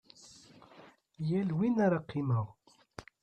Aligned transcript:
Yal 1.27 1.49
win 1.57 1.75
ara 1.85 1.99
qqimeɣ. 2.03 2.47